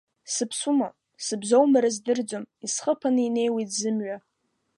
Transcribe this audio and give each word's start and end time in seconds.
Сыԥсума, 0.33 0.89
сыбзоума 1.25 1.79
рыздырӡом, 1.83 2.43
исхыԥаны 2.65 3.21
инеиуеит 3.27 3.69
зымҩа. 3.79 4.17